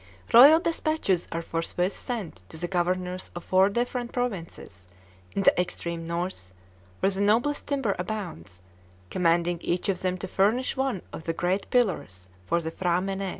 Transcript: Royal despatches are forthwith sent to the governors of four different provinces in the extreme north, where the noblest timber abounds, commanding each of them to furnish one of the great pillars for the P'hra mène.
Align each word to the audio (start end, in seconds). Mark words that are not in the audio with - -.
Royal 0.33 0.59
despatches 0.59 1.27
are 1.31 1.43
forthwith 1.43 1.93
sent 1.93 2.41
to 2.49 2.57
the 2.57 2.67
governors 2.67 3.29
of 3.35 3.43
four 3.43 3.69
different 3.69 4.11
provinces 4.11 4.87
in 5.33 5.43
the 5.43 5.61
extreme 5.61 6.07
north, 6.07 6.53
where 7.01 7.11
the 7.11 7.21
noblest 7.21 7.67
timber 7.67 7.95
abounds, 7.99 8.61
commanding 9.11 9.59
each 9.61 9.89
of 9.89 10.01
them 10.01 10.17
to 10.17 10.27
furnish 10.27 10.75
one 10.75 11.03
of 11.13 11.25
the 11.25 11.33
great 11.33 11.69
pillars 11.69 12.27
for 12.47 12.59
the 12.61 12.71
P'hra 12.71 12.99
mène. 12.99 13.29